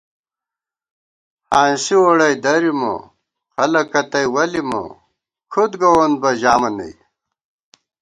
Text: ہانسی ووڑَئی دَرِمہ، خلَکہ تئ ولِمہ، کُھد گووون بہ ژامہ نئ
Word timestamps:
ہانسی 1.51 1.95
ووڑَئی 2.01 2.35
دَرِمہ، 2.43 2.93
خلَکہ 3.53 4.01
تئ 4.11 4.25
ولِمہ، 4.35 4.81
کُھد 5.51 5.71
گووون 5.81 6.11
بہ 6.21 6.29
ژامہ 6.41 6.69
نئ 6.77 6.93